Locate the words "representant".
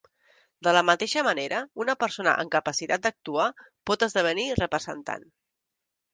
4.65-5.31